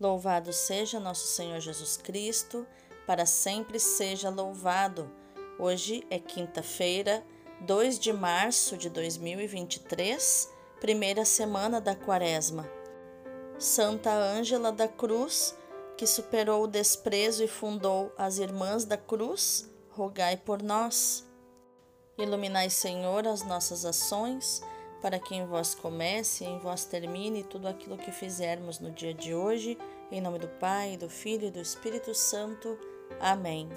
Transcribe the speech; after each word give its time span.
Louvado 0.00 0.50
seja 0.50 0.98
nosso 0.98 1.26
Senhor 1.26 1.60
Jesus 1.60 1.98
Cristo, 1.98 2.66
para 3.06 3.26
sempre 3.26 3.78
seja 3.78 4.30
louvado. 4.30 5.12
Hoje 5.58 6.06
é 6.08 6.18
quinta-feira, 6.18 7.22
2 7.60 7.98
de 7.98 8.10
março 8.10 8.78
de 8.78 8.88
2023, 8.88 10.50
primeira 10.80 11.26
semana 11.26 11.82
da 11.82 11.94
Quaresma. 11.94 12.66
Santa 13.58 14.10
Ângela 14.10 14.72
da 14.72 14.88
Cruz, 14.88 15.54
que 15.98 16.06
superou 16.06 16.64
o 16.64 16.66
desprezo 16.66 17.44
e 17.44 17.46
fundou 17.46 18.10
as 18.16 18.38
Irmãs 18.38 18.86
da 18.86 18.96
Cruz, 18.96 19.70
rogai 19.90 20.38
por 20.38 20.62
nós. 20.62 21.28
Iluminai, 22.16 22.70
Senhor, 22.70 23.28
as 23.28 23.42
nossas 23.42 23.84
ações 23.84 24.62
para 25.00 25.18
que 25.18 25.34
em 25.34 25.46
vós 25.46 25.74
comece 25.74 26.44
e 26.44 26.46
em 26.46 26.58
vós 26.58 26.84
termine 26.84 27.42
tudo 27.42 27.66
aquilo 27.66 27.96
que 27.96 28.12
fizermos 28.12 28.78
no 28.78 28.90
dia 28.90 29.14
de 29.14 29.34
hoje, 29.34 29.78
em 30.10 30.20
nome 30.20 30.38
do 30.38 30.48
Pai, 30.48 30.96
do 30.96 31.08
Filho 31.08 31.48
e 31.48 31.50
do 31.50 31.60
Espírito 31.60 32.14
Santo. 32.14 32.78
Amém. 33.18 33.68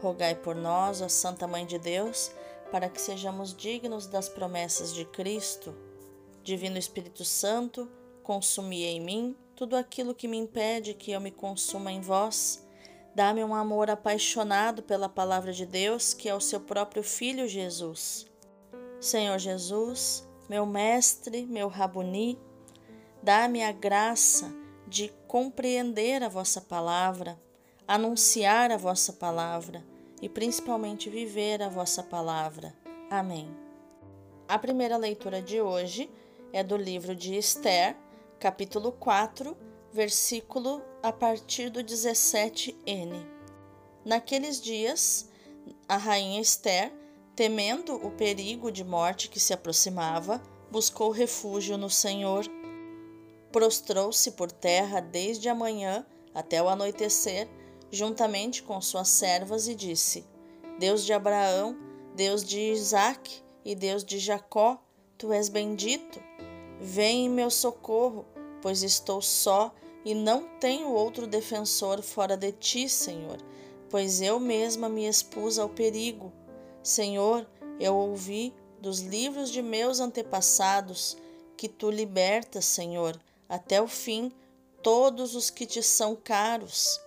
Rogai 0.00 0.34
por 0.34 0.54
nós, 0.54 1.00
ó 1.00 1.08
Santa 1.08 1.46
Mãe 1.46 1.64
de 1.64 1.78
Deus, 1.78 2.32
para 2.70 2.88
que 2.88 3.00
sejamos 3.00 3.54
dignos 3.54 4.06
das 4.06 4.28
promessas 4.28 4.92
de 4.92 5.04
Cristo. 5.04 5.74
Divino 6.42 6.76
Espírito 6.76 7.24
Santo, 7.24 7.88
consumi 8.22 8.84
em 8.84 9.00
mim 9.00 9.36
tudo 9.54 9.76
aquilo 9.76 10.14
que 10.14 10.26
me 10.26 10.36
impede 10.36 10.94
que 10.94 11.12
eu 11.12 11.20
me 11.20 11.30
consuma 11.30 11.92
em 11.92 12.00
vós. 12.00 12.66
Dá-me 13.14 13.44
um 13.44 13.54
amor 13.54 13.88
apaixonado 13.88 14.82
pela 14.82 15.08
palavra 15.08 15.52
de 15.52 15.64
Deus, 15.64 16.12
que 16.12 16.28
é 16.28 16.34
o 16.34 16.40
seu 16.40 16.58
próprio 16.58 17.02
Filho 17.02 17.46
Jesus. 17.46 18.26
Senhor 19.04 19.38
Jesus, 19.38 20.26
meu 20.48 20.64
Mestre, 20.64 21.44
meu 21.44 21.68
Rabuni, 21.68 22.38
dá-me 23.22 23.62
a 23.62 23.70
graça 23.70 24.50
de 24.88 25.12
compreender 25.28 26.22
a 26.22 26.28
vossa 26.30 26.58
palavra, 26.58 27.38
anunciar 27.86 28.70
a 28.70 28.78
vossa 28.78 29.12
palavra 29.12 29.84
e 30.22 30.28
principalmente 30.28 31.10
viver 31.10 31.60
a 31.62 31.68
vossa 31.68 32.02
palavra. 32.02 32.74
Amém. 33.10 33.54
A 34.48 34.58
primeira 34.58 34.96
leitura 34.96 35.42
de 35.42 35.60
hoje 35.60 36.10
é 36.50 36.64
do 36.64 36.74
livro 36.78 37.14
de 37.14 37.36
Esther, 37.36 37.94
capítulo 38.40 38.90
4, 38.90 39.54
versículo 39.92 40.80
a 41.02 41.12
partir 41.12 41.68
do 41.68 41.80
17n. 41.80 43.22
Naqueles 44.02 44.62
dias, 44.62 45.28
a 45.86 45.98
rainha 45.98 46.40
Esther 46.40 47.03
Temendo 47.36 47.96
o 47.96 48.12
perigo 48.12 48.70
de 48.70 48.84
morte 48.84 49.28
que 49.28 49.40
se 49.40 49.52
aproximava, 49.52 50.40
buscou 50.70 51.10
refúgio 51.10 51.76
no 51.76 51.90
Senhor. 51.90 52.44
Prostrou-se 53.50 54.30
por 54.32 54.52
terra 54.52 55.00
desde 55.00 55.48
a 55.48 55.54
manhã 55.54 56.06
até 56.32 56.62
o 56.62 56.68
anoitecer, 56.68 57.48
juntamente 57.90 58.62
com 58.62 58.80
suas 58.80 59.08
servas, 59.08 59.66
e 59.66 59.74
disse: 59.74 60.24
Deus 60.78 61.04
de 61.04 61.12
Abraão, 61.12 61.76
Deus 62.14 62.44
de 62.44 62.60
Isaque 62.60 63.42
e 63.64 63.74
Deus 63.74 64.04
de 64.04 64.20
Jacó, 64.20 64.80
tu 65.18 65.32
és 65.32 65.48
bendito. 65.48 66.22
Vem 66.80 67.26
em 67.26 67.30
meu 67.30 67.50
socorro, 67.50 68.24
pois 68.62 68.84
estou 68.84 69.20
só 69.20 69.74
e 70.04 70.14
não 70.14 70.46
tenho 70.60 70.88
outro 70.92 71.26
defensor 71.26 72.00
fora 72.00 72.36
de 72.36 72.52
ti, 72.52 72.88
Senhor, 72.88 73.38
pois 73.90 74.22
eu 74.22 74.38
mesma 74.38 74.88
me 74.88 75.04
expus 75.04 75.58
ao 75.58 75.68
perigo 75.68 76.32
Senhor, 76.84 77.46
eu 77.80 77.96
ouvi 77.96 78.52
dos 78.78 79.00
livros 79.00 79.50
de 79.50 79.62
meus 79.62 80.00
antepassados 80.00 81.16
que 81.56 81.66
tu 81.66 81.90
libertas, 81.90 82.66
Senhor, 82.66 83.18
até 83.48 83.80
o 83.80 83.88
fim 83.88 84.30
todos 84.82 85.34
os 85.34 85.48
que 85.48 85.64
te 85.64 85.82
são 85.82 86.14
caros. 86.14 87.00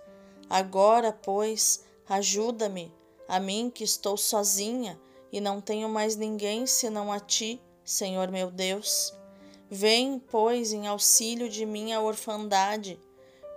Agora, 0.49 1.13
pois, 1.13 1.83
ajuda-me, 2.09 2.91
a 3.27 3.39
mim 3.39 3.71
que 3.71 3.83
estou 3.83 4.17
sozinha 4.17 4.99
e 5.31 5.39
não 5.39 5.61
tenho 5.61 5.87
mais 5.87 6.15
ninguém 6.15 6.65
senão 6.65 7.11
a 7.11 7.19
ti, 7.19 7.61
Senhor 7.85 8.31
meu 8.31 8.49
Deus. 8.49 9.13
Vem, 9.69 10.17
pois, 10.17 10.73
em 10.73 10.87
auxílio 10.87 11.47
de 11.47 11.67
minha 11.67 12.01
orfandade. 12.01 12.99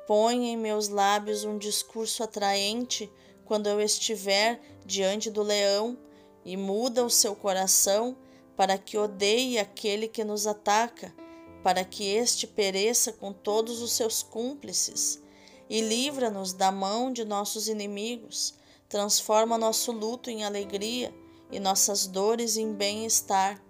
Põe 0.06 0.50
em 0.50 0.56
meus 0.56 0.88
lábios 0.88 1.44
um 1.44 1.56
discurso 1.56 2.22
atraente 2.22 3.10
quando 3.46 3.68
eu 3.68 3.80
estiver 3.80 4.60
diante 4.84 5.30
do 5.30 5.42
leão 5.42 5.96
e 6.44 6.56
muda 6.56 7.04
o 7.04 7.10
seu 7.10 7.34
coração 7.34 8.16
para 8.56 8.76
que 8.76 8.98
odeie 8.98 9.58
aquele 9.58 10.06
que 10.08 10.24
nos 10.24 10.46
ataca, 10.46 11.14
para 11.62 11.84
que 11.84 12.04
este 12.04 12.46
pereça 12.46 13.12
com 13.12 13.32
todos 13.32 13.80
os 13.80 13.92
seus 13.92 14.22
cúmplices, 14.22 15.22
e 15.68 15.80
livra-nos 15.80 16.52
da 16.52 16.72
mão 16.72 17.12
de 17.12 17.24
nossos 17.24 17.68
inimigos, 17.68 18.54
transforma 18.88 19.56
nosso 19.56 19.92
luto 19.92 20.28
em 20.30 20.44
alegria 20.44 21.14
e 21.50 21.60
nossas 21.60 22.06
dores 22.06 22.56
em 22.56 22.72
bem-estar. 22.72 23.62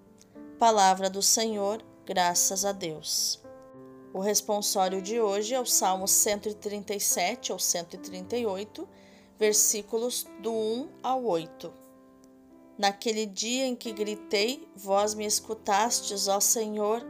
Palavra 0.58 1.10
do 1.10 1.22
Senhor, 1.22 1.84
graças 2.06 2.64
a 2.64 2.72
Deus. 2.72 3.40
O 4.12 4.18
responsório 4.18 5.00
de 5.00 5.20
hoje 5.20 5.54
é 5.54 5.60
o 5.60 5.66
Salmo 5.66 6.08
137 6.08 7.52
ou 7.52 7.58
138, 7.58 8.88
versículos 9.38 10.26
do 10.40 10.52
1 10.52 10.88
ao 11.02 11.24
8. 11.24 11.89
Naquele 12.80 13.26
dia 13.26 13.66
em 13.66 13.76
que 13.76 13.92
gritei, 13.92 14.66
vós 14.74 15.12
me 15.12 15.26
escutastes, 15.26 16.28
ó 16.28 16.40
Senhor. 16.40 17.06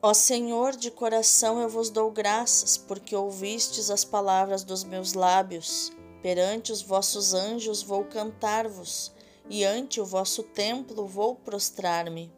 Ó 0.00 0.14
Senhor, 0.14 0.76
de 0.76 0.92
coração 0.92 1.60
eu 1.60 1.68
vos 1.68 1.90
dou 1.90 2.08
graças, 2.12 2.76
porque 2.76 3.16
ouvistes 3.16 3.90
as 3.90 4.04
palavras 4.04 4.62
dos 4.62 4.84
meus 4.84 5.12
lábios. 5.12 5.90
Perante 6.22 6.70
os 6.70 6.82
vossos 6.82 7.34
anjos 7.34 7.82
vou 7.82 8.04
cantar-vos, 8.04 9.10
e 9.48 9.64
ante 9.64 10.00
o 10.00 10.06
vosso 10.06 10.44
templo 10.44 11.04
vou 11.04 11.34
prostrar-me. 11.34 12.32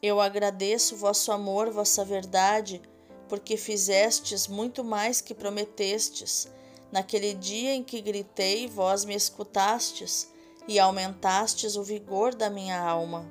Eu 0.00 0.20
agradeço 0.20 0.94
vosso 0.94 1.32
amor, 1.32 1.72
vossa 1.72 2.04
verdade, 2.04 2.80
porque 3.28 3.56
fizestes 3.56 4.46
muito 4.46 4.84
mais 4.84 5.20
que 5.20 5.34
prometestes. 5.34 6.46
Naquele 6.92 7.34
dia 7.34 7.74
em 7.74 7.82
que 7.82 8.00
gritei, 8.00 8.68
vós 8.68 9.04
me 9.04 9.16
escutastes 9.16 10.37
e 10.68 10.78
aumentastes 10.78 11.74
o 11.76 11.82
vigor 11.82 12.34
da 12.34 12.50
minha 12.50 12.78
alma. 12.78 13.28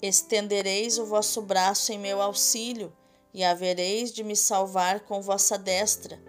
Estendereis 0.00 0.96
o 0.98 1.04
vosso 1.04 1.42
braço 1.42 1.92
em 1.92 1.98
meu 1.98 2.22
auxílio, 2.22 2.90
e 3.32 3.44
havereis 3.44 4.10
de 4.10 4.24
me 4.24 4.34
salvar 4.34 5.00
com 5.00 5.20
vossa 5.20 5.56
destra. 5.58 6.20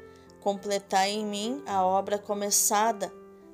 Completai 0.41 1.11
em 1.11 1.25
mim 1.25 1.63
a 1.65 1.83
obra 1.83 2.19
começada. 2.19 3.11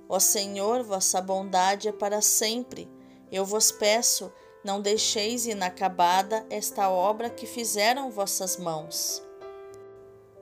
Ó 0.09 0.19
Senhor, 0.19 0.84
vossa 0.84 1.22
bondade 1.22 1.88
é 1.88 1.91
para 1.91 2.22
sempre. 2.22 2.90
Eu 3.31 3.46
vos 3.46 3.72
peço, 3.72 4.34
não 4.63 4.81
deixeis 4.81 5.46
inacabada 5.46 6.46
esta 6.50 6.90
obra 6.90 7.29
que 7.29 7.46
fizeram 7.46 8.09
vossas 8.09 8.57
mãos. 8.57 9.23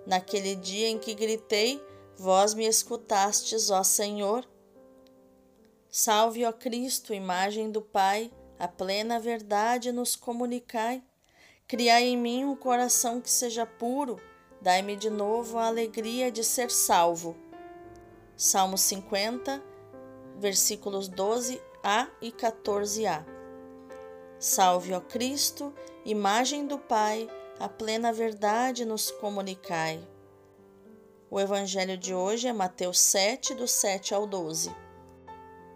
Naquele 0.05 0.55
dia 0.55 0.87
em 0.87 0.97
que 0.97 1.13
gritei, 1.13 1.83
vós 2.17 2.53
me 2.53 2.65
escutastes, 2.65 3.69
ó 3.69 3.83
Senhor, 3.83 4.47
Salve, 5.97 6.43
ó 6.43 6.51
Cristo, 6.51 7.13
imagem 7.13 7.71
do 7.71 7.81
Pai, 7.81 8.29
a 8.59 8.67
plena 8.67 9.17
verdade 9.17 9.93
nos 9.93 10.13
comunicai. 10.13 11.01
Criai 11.69 12.03
em 12.03 12.17
mim 12.17 12.43
um 12.43 12.53
coração 12.53 13.21
que 13.21 13.29
seja 13.29 13.65
puro, 13.65 14.21
dai-me 14.61 14.97
de 14.97 15.09
novo 15.09 15.57
a 15.57 15.67
alegria 15.67 16.29
de 16.29 16.43
ser 16.43 16.69
salvo. 16.69 17.33
Salmo 18.35 18.77
50, 18.77 19.63
versículos 20.37 21.09
12a 21.09 22.09
e 22.21 22.29
14a. 22.29 23.25
Salve, 24.37 24.93
ó 24.93 24.99
Cristo, 24.99 25.73
imagem 26.03 26.67
do 26.67 26.77
Pai, 26.77 27.29
a 27.57 27.69
plena 27.69 28.11
verdade 28.11 28.83
nos 28.83 29.11
comunicai. 29.11 30.05
O 31.31 31.39
evangelho 31.39 31.97
de 31.97 32.13
hoje 32.13 32.49
é 32.49 32.53
Mateus 32.53 32.99
7, 32.99 33.53
do 33.53 33.65
7 33.65 34.13
ao 34.13 34.27
12. 34.27 34.83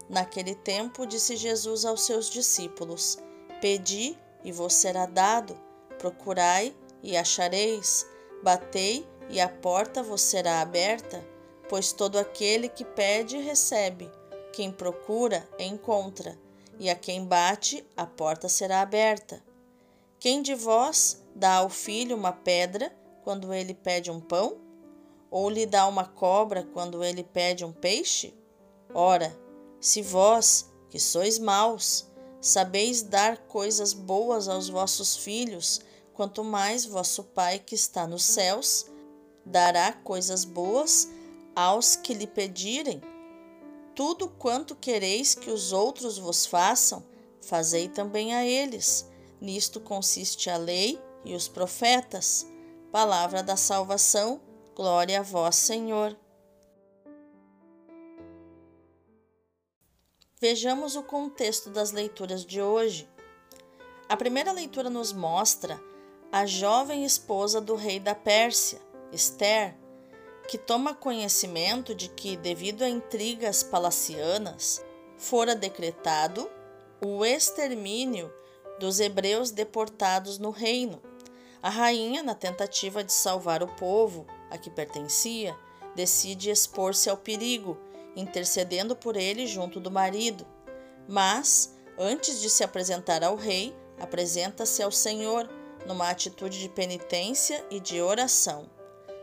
Naquele 0.10 0.56
tempo, 0.56 1.06
disse 1.06 1.38
Jesus 1.38 1.86
aos 1.86 2.02
seus 2.02 2.30
discípulos: 2.30 3.20
Pedi 3.62 4.18
e 4.44 4.52
vos 4.52 4.74
será 4.74 5.06
dado, 5.06 5.56
procurai 6.00 6.76
e 7.04 7.16
achareis, 7.16 8.08
batei 8.42 9.08
e 9.30 9.40
a 9.40 9.48
porta 9.48 10.02
vos 10.02 10.22
será 10.22 10.62
aberta, 10.62 11.24
pois 11.70 11.94
todo 11.94 12.18
aquele 12.18 12.68
que 12.68 12.84
pede 12.84 13.38
recebe, 13.38 14.10
quem 14.52 14.72
procura 14.72 15.48
encontra, 15.60 16.36
e 16.80 16.90
a 16.90 16.96
quem 16.96 17.24
bate 17.24 17.86
a 17.96 18.06
porta 18.06 18.50
será 18.50 18.82
aberta. 18.82 19.44
Quem 20.20 20.42
de 20.42 20.56
vós 20.56 21.24
dá 21.36 21.56
ao 21.58 21.70
filho 21.70 22.16
uma 22.16 22.34
pedra 22.34 22.92
quando 23.24 23.54
ele 23.54 23.74
pede 23.74 24.10
um 24.10 24.20
pão? 24.20 24.58
Ou 25.30 25.50
lhe 25.50 25.66
dá 25.66 25.86
uma 25.88 26.06
cobra 26.06 26.68
quando 26.74 27.04
ele 27.04 27.24
pede 27.24 27.64
um 27.64 27.72
peixe? 27.72 28.34
Ora, 28.94 29.32
se 29.80 30.02
vós, 30.02 30.70
que 30.90 31.00
sois 31.00 31.40
maus, 31.40 32.06
sabeis 32.42 33.02
dar 33.02 33.38
coisas 33.48 33.94
boas 33.94 34.48
aos 34.48 34.70
vossos 34.70 35.18
filhos, 35.18 35.82
quanto 36.14 36.44
mais 36.44 36.86
vosso 36.86 37.24
Pai 37.24 37.60
que 37.60 37.76
está 37.76 38.06
nos 38.08 38.24
céus 38.24 38.86
dará 39.46 39.94
coisas 39.94 40.46
boas 40.46 41.10
aos 41.56 41.96
que 41.96 42.14
lhe 42.14 42.28
pedirem. 42.28 43.02
Tudo 43.96 44.30
quanto 44.30 44.76
quereis 44.76 45.34
que 45.34 45.50
os 45.50 45.74
outros 45.74 46.18
vos 46.18 46.46
façam, 46.46 47.04
fazei 47.42 47.90
também 47.90 48.34
a 48.34 48.46
eles. 48.46 49.06
Nisto 49.42 49.80
consiste 49.80 50.50
a 50.50 50.58
lei 50.58 51.02
e 51.26 51.34
os 51.36 51.48
profetas. 51.48 52.46
Palavra 52.92 53.44
da 53.44 53.56
salvação, 53.56 54.42
glória 54.76 55.20
a 55.20 55.24
vós, 55.24 55.56
Senhor. 55.56 56.18
Vejamos 60.42 60.96
o 60.96 61.04
contexto 61.04 61.70
das 61.70 61.92
leituras 61.92 62.46
de 62.46 62.62
hoje. 62.62 63.10
A 64.08 64.16
primeira 64.16 64.54
leitura 64.54 64.90
nos 64.90 65.12
mostra 65.12 65.78
a 66.32 66.46
jovem 66.46 67.04
esposa 67.04 67.60
do 67.60 67.76
rei 67.76 68.00
da 68.00 68.16
Pérsia, 68.16 68.80
Esther, 69.12 69.76
que 70.48 70.58
toma 70.58 70.96
conhecimento 70.96 71.94
de 71.94 72.08
que, 72.08 72.38
devido 72.38 72.84
a 72.84 72.90
intrigas 72.90 73.64
palacianas, 73.64 74.82
fora 75.18 75.54
decretado 75.54 76.50
o 77.06 77.26
extermínio 77.26 78.34
dos 78.80 79.02
hebreus 79.02 79.52
deportados 79.52 80.38
no 80.38 80.52
reino. 80.52 81.02
A 81.62 81.70
rainha, 81.70 82.24
na 82.24 82.34
tentativa 82.34 83.04
de 83.04 83.12
salvar 83.12 83.62
o 83.62 83.76
povo 83.76 84.26
a 84.50 84.58
que 84.58 84.70
pertencia, 84.70 85.54
decide 85.98 86.50
expor-se 86.50 87.10
ao 87.10 87.18
perigo, 87.18 87.78
intercedendo 88.20 88.96
por 88.96 89.16
ele 89.16 89.48
junto 89.48 89.80
do 89.80 89.90
marido. 89.90 90.46
Mas, 91.08 91.76
antes 91.98 92.42
de 92.42 92.50
se 92.50 92.64
apresentar 92.64 93.24
ao 93.24 93.36
rei, 93.36 93.76
apresenta-se 94.00 94.84
ao 94.84 94.92
Senhor 94.92 95.50
numa 95.86 96.10
atitude 96.10 96.60
de 96.60 96.70
penitência 96.70 97.66
e 97.72 97.80
de 97.80 98.02
oração. 98.02 98.70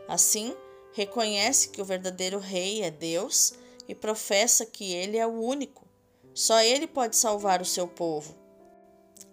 Assim, 0.07 0.55
reconhece 0.93 1.69
que 1.69 1.81
o 1.81 1.85
verdadeiro 1.85 2.39
rei 2.39 2.81
é 2.83 2.91
Deus 2.91 3.53
e 3.87 3.95
professa 3.95 4.65
que 4.65 4.93
ele 4.93 5.17
é 5.17 5.25
o 5.25 5.41
único. 5.41 5.87
Só 6.33 6.61
ele 6.61 6.87
pode 6.87 7.15
salvar 7.15 7.61
o 7.61 7.65
seu 7.65 7.87
povo. 7.87 8.35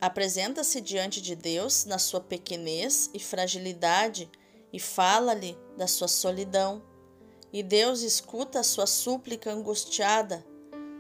Apresenta-se 0.00 0.80
diante 0.80 1.20
de 1.20 1.34
Deus 1.34 1.84
na 1.84 1.98
sua 1.98 2.20
pequenez 2.20 3.10
e 3.14 3.18
fragilidade 3.18 4.30
e 4.72 4.78
fala-lhe 4.78 5.56
da 5.76 5.86
sua 5.86 6.08
solidão. 6.08 6.82
E 7.54 7.62
Deus 7.62 8.02
escuta 8.02 8.58
a 8.58 8.64
sua 8.64 8.84
súplica 8.84 9.52
angustiada. 9.52 10.44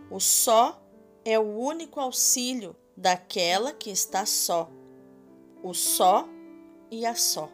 O 0.08 0.20
só 0.20 0.80
é 1.24 1.36
o 1.36 1.42
único 1.42 1.98
auxílio 1.98 2.76
daquela 2.96 3.72
que 3.72 3.90
está 3.90 4.24
só. 4.24 4.70
O 5.64 5.74
só 5.74 6.28
e 6.92 7.04
a 7.04 7.16
só. 7.16 7.50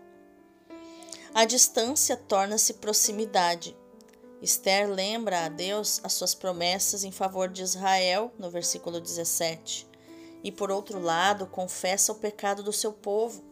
A 1.32 1.46
distância 1.46 2.14
torna-se 2.14 2.74
proximidade. 2.74 3.74
Esther 4.42 4.86
lembra 4.90 5.46
a 5.46 5.48
Deus 5.48 5.98
as 6.04 6.12
suas 6.12 6.34
promessas 6.34 7.02
em 7.02 7.10
favor 7.10 7.48
de 7.48 7.62
Israel, 7.62 8.30
no 8.38 8.50
versículo 8.50 9.00
17, 9.00 9.88
e 10.44 10.52
por 10.52 10.70
outro 10.70 11.00
lado, 11.00 11.46
confessa 11.46 12.12
o 12.12 12.16
pecado 12.16 12.62
do 12.62 12.72
seu 12.72 12.92
povo. 12.92 13.42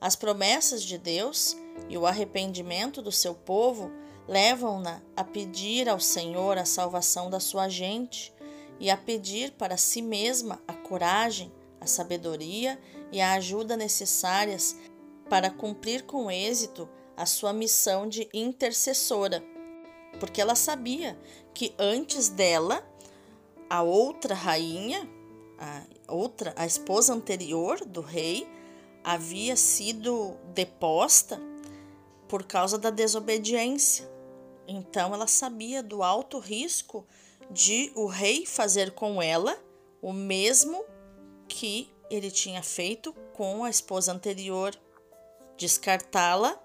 As 0.00 0.16
promessas 0.16 0.82
de 0.82 0.98
Deus 0.98 1.56
e 1.88 1.96
o 1.96 2.08
arrependimento 2.08 3.00
do 3.00 3.12
seu 3.12 3.36
povo 3.36 3.88
levam-na 4.30 5.02
a 5.16 5.24
pedir 5.24 5.88
ao 5.88 5.98
Senhor 5.98 6.56
a 6.56 6.64
salvação 6.64 7.28
da 7.28 7.40
sua 7.40 7.68
gente 7.68 8.32
e 8.78 8.88
a 8.88 8.96
pedir 8.96 9.50
para 9.50 9.76
si 9.76 10.00
mesma 10.00 10.62
a 10.68 10.72
coragem, 10.72 11.52
a 11.80 11.86
sabedoria 11.88 12.80
e 13.10 13.20
a 13.20 13.32
ajuda 13.32 13.76
necessárias 13.76 14.76
para 15.28 15.50
cumprir 15.50 16.04
com 16.04 16.30
êxito 16.30 16.88
a 17.16 17.26
sua 17.26 17.52
missão 17.52 18.08
de 18.08 18.28
intercessora, 18.32 19.42
porque 20.20 20.40
ela 20.40 20.54
sabia 20.54 21.18
que 21.52 21.74
antes 21.76 22.28
dela, 22.28 22.88
a 23.68 23.82
outra 23.82 24.34
rainha, 24.34 25.08
a 25.58 25.82
outra, 26.06 26.54
a 26.56 26.64
esposa 26.64 27.12
anterior 27.12 27.84
do 27.84 28.00
rei, 28.00 28.48
havia 29.02 29.56
sido 29.56 30.36
deposta 30.54 31.40
por 32.28 32.44
causa 32.44 32.78
da 32.78 32.90
desobediência. 32.90 34.19
Então 34.72 35.12
ela 35.12 35.26
sabia 35.26 35.82
do 35.82 36.00
alto 36.00 36.38
risco 36.38 37.04
de 37.50 37.90
o 37.96 38.06
rei 38.06 38.46
fazer 38.46 38.92
com 38.92 39.20
ela 39.20 39.60
o 40.00 40.12
mesmo 40.12 40.84
que 41.48 41.92
ele 42.08 42.30
tinha 42.30 42.62
feito 42.62 43.12
com 43.34 43.64
a 43.64 43.70
esposa 43.70 44.12
anterior, 44.12 44.72
descartá-la 45.56 46.56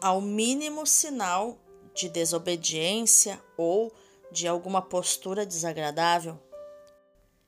ao 0.00 0.20
mínimo 0.20 0.84
sinal 0.84 1.56
de 1.94 2.08
desobediência 2.08 3.40
ou 3.56 3.92
de 4.32 4.48
alguma 4.48 4.82
postura 4.82 5.46
desagradável. 5.46 6.36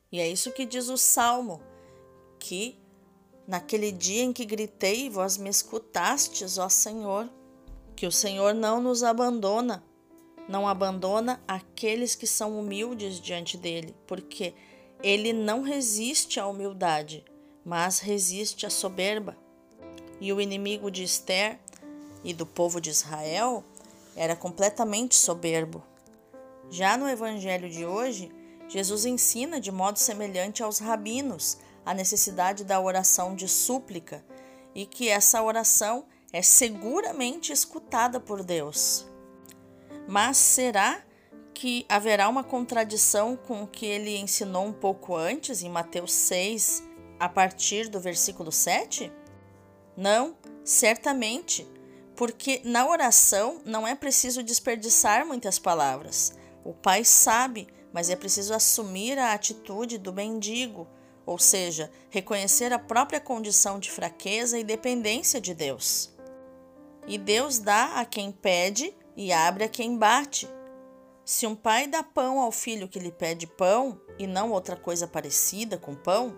E 0.09 0.21
é 0.21 0.29
isso 0.29 0.53
que 0.53 0.65
diz 0.65 0.87
o 0.87 0.97
salmo, 0.97 1.61
que 2.39 2.79
naquele 3.45 3.91
dia 3.91 4.23
em 4.23 4.31
que 4.31 4.45
gritei, 4.45 5.09
vós 5.09 5.35
me 5.37 5.49
escutastes, 5.49 6.57
ó 6.57 6.69
Senhor, 6.69 7.29
que 8.01 8.07
o 8.07 8.11
Senhor 8.11 8.55
não 8.55 8.81
nos 8.81 9.03
abandona, 9.03 9.83
não 10.49 10.67
abandona 10.67 11.39
aqueles 11.47 12.15
que 12.15 12.25
são 12.25 12.59
humildes 12.59 13.21
diante 13.21 13.55
dele, 13.55 13.95
porque 14.07 14.55
ele 15.03 15.31
não 15.31 15.61
resiste 15.61 16.39
à 16.39 16.47
humildade, 16.47 17.23
mas 17.63 17.99
resiste 17.99 18.65
à 18.65 18.71
soberba. 18.71 19.37
E 20.19 20.33
o 20.33 20.41
inimigo 20.41 20.89
de 20.89 21.03
Esther 21.03 21.59
e 22.23 22.33
do 22.33 22.43
povo 22.43 22.81
de 22.81 22.89
Israel 22.89 23.63
era 24.15 24.35
completamente 24.35 25.13
soberbo. 25.13 25.83
Já 26.71 26.97
no 26.97 27.07
evangelho 27.07 27.69
de 27.69 27.85
hoje, 27.85 28.31
Jesus 28.67 29.05
ensina 29.05 29.61
de 29.61 29.71
modo 29.71 29.99
semelhante 29.99 30.63
aos 30.63 30.79
rabinos 30.79 31.59
a 31.85 31.93
necessidade 31.93 32.63
da 32.63 32.81
oração 32.81 33.35
de 33.35 33.47
súplica 33.47 34.25
e 34.73 34.87
que 34.87 35.07
essa 35.07 35.43
oração 35.43 36.03
é 36.31 36.41
seguramente 36.41 37.51
escutada 37.51 38.19
por 38.19 38.43
Deus. 38.43 39.05
Mas 40.07 40.37
será 40.37 41.03
que 41.53 41.85
haverá 41.87 42.27
uma 42.27 42.43
contradição 42.43 43.35
com 43.35 43.63
o 43.63 43.67
que 43.67 43.85
ele 43.85 44.17
ensinou 44.17 44.65
um 44.65 44.73
pouco 44.73 45.15
antes, 45.15 45.61
em 45.61 45.69
Mateus 45.69 46.13
6, 46.13 46.83
a 47.19 47.29
partir 47.29 47.87
do 47.87 47.99
versículo 47.99 48.51
7? 48.51 49.11
Não, 49.95 50.35
certamente 50.63 51.67
porque 52.21 52.61
na 52.63 52.87
oração 52.87 53.61
não 53.65 53.87
é 53.87 53.95
preciso 53.95 54.43
desperdiçar 54.43 55.25
muitas 55.25 55.57
palavras. 55.57 56.33
O 56.63 56.71
pai 56.71 57.03
sabe, 57.03 57.67
mas 57.91 58.11
é 58.11 58.15
preciso 58.15 58.53
assumir 58.53 59.17
a 59.17 59.33
atitude 59.33 59.97
do 59.97 60.13
mendigo, 60.13 60.87
ou 61.25 61.39
seja, 61.39 61.91
reconhecer 62.11 62.71
a 62.73 62.77
própria 62.77 63.19
condição 63.19 63.79
de 63.79 63.89
fraqueza 63.89 64.59
e 64.59 64.63
dependência 64.63 65.41
de 65.41 65.55
Deus. 65.55 66.10
E 67.11 67.17
Deus 67.17 67.59
dá 67.59 67.99
a 67.99 68.05
quem 68.05 68.31
pede 68.31 68.95
e 69.17 69.33
abre 69.33 69.65
a 69.65 69.67
quem 69.67 69.97
bate. 69.97 70.47
Se 71.25 71.45
um 71.45 71.53
pai 71.53 71.85
dá 71.85 72.01
pão 72.01 72.39
ao 72.39 72.53
filho 72.53 72.87
que 72.87 72.99
lhe 72.99 73.11
pede 73.11 73.45
pão 73.45 73.99
e 74.17 74.25
não 74.25 74.53
outra 74.53 74.77
coisa 74.77 75.05
parecida 75.05 75.77
com 75.77 75.93
pão, 75.93 76.33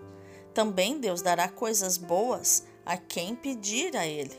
também 0.52 0.98
Deus 0.98 1.22
dará 1.22 1.48
coisas 1.48 1.96
boas 1.96 2.64
a 2.84 2.96
quem 2.96 3.36
pedir 3.36 3.96
a 3.96 4.04
ele. 4.04 4.36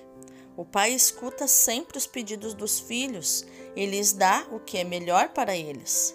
O 0.58 0.66
pai 0.66 0.92
escuta 0.92 1.48
sempre 1.48 1.98
os 1.98 2.06
pedidos 2.06 2.54
dos 2.54 2.82
filhos 2.82 3.46
e 3.74 3.86
lhes 3.86 4.12
dá 4.12 4.46
o 4.52 4.60
que 4.60 4.78
é 4.78 4.84
melhor 4.84 5.30
para 5.30 5.56
eles. 5.56 6.14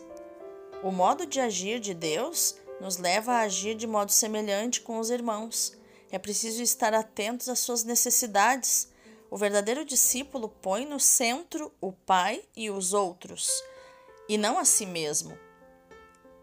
O 0.83 0.91
modo 0.91 1.25
de 1.25 1.41
agir 1.41 1.81
de 1.81 1.95
Deus 1.95 2.57
nos 2.79 2.99
leva 2.99 3.33
a 3.33 3.41
agir 3.41 3.75
de 3.75 3.87
modo 3.87 4.12
semelhante 4.12 4.83
com 4.83 4.99
os 4.99 5.09
irmãos. 5.09 5.73
É 6.12 6.19
preciso 6.19 6.62
estar 6.62 6.93
atentos 6.93 7.49
às 7.49 7.61
suas 7.61 7.85
necessidades. 7.85 8.90
O 9.31 9.37
verdadeiro 9.37 9.85
discípulo 9.85 10.49
põe 10.49 10.85
no 10.85 10.99
centro 10.99 11.73
o 11.81 11.93
pai 11.93 12.43
e 12.57 12.69
os 12.69 12.93
outros, 12.93 13.63
e 14.29 14.37
não 14.37 14.59
a 14.59 14.65
si 14.65 14.85
mesmo. 14.85 15.39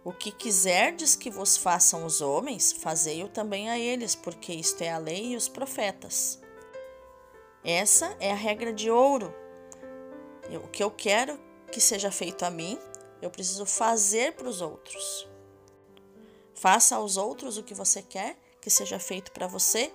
O 0.06 0.13
que 0.13 0.32
quiserdes 0.32 1.13
que 1.13 1.29
vos 1.29 1.58
façam 1.58 2.06
os 2.06 2.22
homens, 2.22 2.72
fazei-o 2.72 3.27
também 3.27 3.70
a 3.70 3.77
eles, 3.77 4.15
porque 4.15 4.53
isto 4.53 4.82
é 4.82 4.89
a 4.89 4.98
lei 4.98 5.34
e 5.34 5.36
os 5.36 5.50
profetas. 5.50 6.39
Essa 7.62 8.15
é 8.22 8.32
a 8.32 8.36
regra 8.36 8.72
de 8.72 8.89
ouro. 8.89 9.36
Eu, 10.50 10.62
o 10.62 10.70
que 10.70 10.82
eu 10.82 10.89
quero 10.89 11.38
que 11.70 11.82
seja 11.82 12.10
feito 12.10 12.46
a 12.46 12.50
mim, 12.50 12.79
eu 13.22 13.29
preciso 13.29 13.65
fazer 13.65 14.34
para 14.36 14.48
os 14.48 14.62
outros. 14.62 15.27
Faça 16.53 16.96
aos 16.96 17.17
outros 17.17 17.58
o 17.58 17.63
que 17.63 17.74
você 17.74 18.01
quer 18.01 18.38
que 18.62 18.70
seja 18.70 18.98
feito 18.98 19.34
para 19.34 19.46
você. 19.46 19.91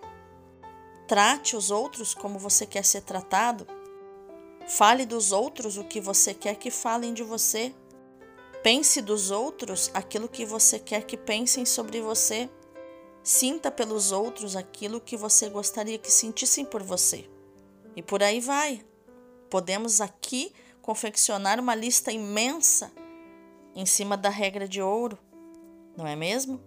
Trate 1.12 1.54
os 1.57 1.71
outros 1.71 2.14
como 2.14 2.38
você 2.38 2.64
quer 2.64 2.83
ser 2.87 3.02
tratado. 3.02 3.66
Fale 4.66 5.04
dos 5.04 5.31
outros 5.31 5.76
o 5.76 5.85
que 5.85 6.00
você 6.00 6.33
quer 6.33 6.57
que 6.57 6.71
falem 6.71 7.12
de 7.12 7.23
você. 7.23 7.75
Pense 8.62 9.02
dos 9.02 9.31
outros 9.31 9.90
aquilo 9.92 10.26
que 10.26 10.47
você 10.47 10.78
quer 10.78 11.04
que 11.04 11.19
pensem 11.19 11.66
sobre 11.66 12.00
você. 12.00 12.49
Sinta 13.23 13.71
pelos 13.71 14.11
outros 14.11 14.57
aquilo 14.57 15.02
que 15.02 15.14
você 15.14 15.50
gostaria 15.50 15.99
que 15.99 16.11
sentissem 16.11 16.64
por 16.64 16.83
você. 16.83 17.28
E 17.95 18.00
por 18.00 18.23
aí 18.23 18.40
vai. 18.40 18.83
Podemos 19.50 20.00
aqui 20.00 20.54
confeccionar 20.81 21.61
uma 21.61 21.75
lista 21.75 22.11
imensa 22.11 22.90
em 23.75 23.85
cima 23.85 24.16
da 24.16 24.31
regra 24.31 24.66
de 24.66 24.81
ouro, 24.81 25.19
não 25.95 26.07
é 26.07 26.16
mesmo? 26.16 26.59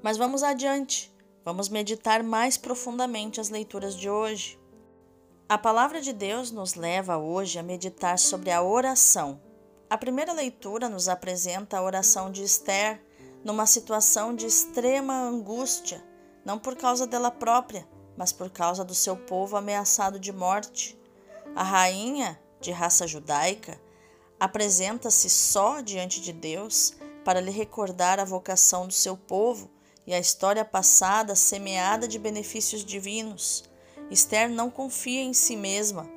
Mas 0.00 0.16
vamos 0.16 0.44
adiante, 0.44 1.12
vamos 1.44 1.68
meditar 1.68 2.22
mais 2.22 2.56
profundamente 2.56 3.40
as 3.40 3.50
leituras 3.50 3.94
de 3.94 4.08
hoje. 4.08 4.58
A 5.46 5.58
palavra 5.58 6.00
de 6.00 6.12
Deus 6.12 6.50
nos 6.50 6.74
leva 6.74 7.18
hoje 7.18 7.58
a 7.58 7.62
meditar 7.62 8.18
sobre 8.18 8.50
a 8.50 8.62
oração. 8.62 9.40
A 9.90 9.98
primeira 9.98 10.32
leitura 10.32 10.88
nos 10.88 11.06
apresenta 11.06 11.76
a 11.76 11.82
oração 11.82 12.32
de 12.32 12.42
Esther 12.42 13.04
numa 13.44 13.66
situação 13.66 14.34
de 14.34 14.46
extrema 14.46 15.12
angústia, 15.12 16.02
não 16.44 16.58
por 16.58 16.74
causa 16.76 17.06
dela 17.06 17.30
própria, 17.30 17.86
mas 18.16 18.32
por 18.32 18.48
causa 18.48 18.82
do 18.82 18.94
seu 18.94 19.14
povo 19.14 19.56
ameaçado 19.56 20.18
de 20.18 20.32
morte. 20.32 20.98
A 21.54 21.62
rainha, 21.62 22.40
de 22.58 22.72
raça 22.72 23.06
judaica, 23.06 23.78
apresenta-se 24.40 25.28
só 25.28 25.82
diante 25.82 26.22
de 26.22 26.32
Deus 26.32 26.94
para 27.22 27.40
lhe 27.40 27.50
recordar 27.50 28.18
a 28.18 28.24
vocação 28.24 28.86
do 28.86 28.94
seu 28.94 29.14
povo 29.14 29.70
e 30.06 30.14
a 30.14 30.18
história 30.18 30.64
passada 30.64 31.34
semeada 31.34 32.06
de 32.06 32.18
benefícios 32.18 32.84
divinos. 32.84 33.64
Esther 34.10 34.48
não 34.50 34.70
confia 34.70 35.22
em 35.22 35.32
si 35.32 35.56
mesma, 35.56 36.08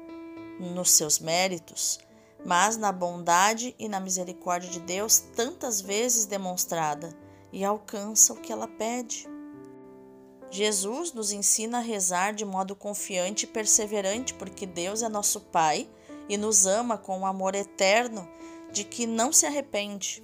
nos 0.59 0.91
seus 0.91 1.19
méritos, 1.19 1.99
mas 2.45 2.77
na 2.77 2.91
bondade 2.91 3.75
e 3.79 3.87
na 3.87 3.99
misericórdia 3.99 4.69
de 4.69 4.79
Deus 4.79 5.19
tantas 5.19 5.81
vezes 5.81 6.25
demonstrada 6.25 7.09
e 7.51 7.63
alcança 7.63 8.33
o 8.33 8.37
que 8.37 8.51
ela 8.51 8.67
pede. 8.67 9.27
Jesus 10.49 11.11
nos 11.11 11.31
ensina 11.31 11.79
a 11.79 11.81
rezar 11.81 12.33
de 12.33 12.45
modo 12.45 12.75
confiante 12.75 13.43
e 13.43 13.47
perseverante, 13.47 14.33
porque 14.33 14.65
Deus 14.65 15.01
é 15.01 15.09
nosso 15.09 15.41
Pai 15.41 15.89
e 16.29 16.37
nos 16.37 16.65
ama 16.65 16.97
com 16.97 17.19
um 17.19 17.25
amor 17.25 17.55
eterno 17.55 18.27
de 18.71 18.83
que 18.83 19.05
não 19.05 19.31
se 19.31 19.45
arrepende. 19.45 20.23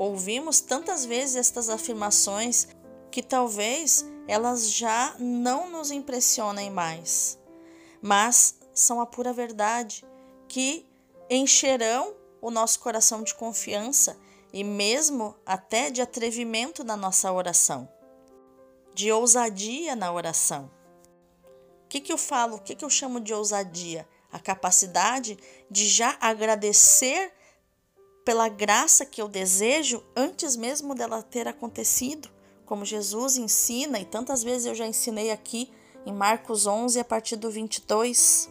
Ouvimos 0.00 0.62
tantas 0.62 1.04
vezes 1.04 1.36
estas 1.36 1.68
afirmações 1.68 2.68
que 3.10 3.22
talvez 3.22 4.02
elas 4.26 4.72
já 4.72 5.14
não 5.18 5.68
nos 5.68 5.90
impressionem 5.90 6.70
mais, 6.70 7.38
mas 8.00 8.54
são 8.72 8.98
a 9.02 9.04
pura 9.04 9.30
verdade 9.30 10.02
que 10.48 10.88
encherão 11.28 12.14
o 12.40 12.50
nosso 12.50 12.80
coração 12.80 13.22
de 13.22 13.34
confiança 13.34 14.16
e 14.54 14.64
mesmo 14.64 15.36
até 15.44 15.90
de 15.90 16.00
atrevimento 16.00 16.82
na 16.82 16.96
nossa 16.96 17.30
oração 17.30 17.86
de 18.94 19.12
ousadia 19.12 19.94
na 19.94 20.12
oração. 20.12 20.70
O 21.84 21.88
que, 21.88 22.00
que 22.00 22.12
eu 22.12 22.18
falo? 22.18 22.56
O 22.56 22.60
que, 22.60 22.74
que 22.74 22.84
eu 22.84 22.90
chamo 22.90 23.20
de 23.20 23.34
ousadia? 23.34 24.08
A 24.32 24.38
capacidade 24.38 25.38
de 25.70 25.88
já 25.88 26.16
agradecer 26.20 27.32
pela 28.30 28.48
graça 28.48 29.04
que 29.04 29.20
eu 29.20 29.26
desejo 29.26 30.04
antes 30.14 30.54
mesmo 30.54 30.94
dela 30.94 31.20
ter 31.20 31.48
acontecido, 31.48 32.28
como 32.64 32.84
Jesus 32.84 33.36
ensina 33.36 33.98
e 33.98 34.04
tantas 34.04 34.44
vezes 34.44 34.66
eu 34.66 34.74
já 34.76 34.86
ensinei 34.86 35.32
aqui 35.32 35.68
em 36.06 36.12
Marcos 36.12 36.64
11 36.64 37.00
a 37.00 37.04
partir 37.04 37.34
do 37.34 37.50
22, 37.50 38.48